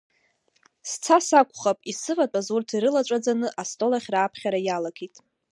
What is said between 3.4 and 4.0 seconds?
астол